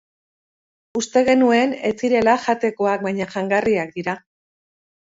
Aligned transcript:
Uste 1.01 1.23
genuen 1.27 1.75
ez 1.91 1.93
zirela 2.01 2.35
jatekoak, 2.47 3.05
baina 3.07 3.31
jangarriak 3.37 3.97
dira. 4.01 4.23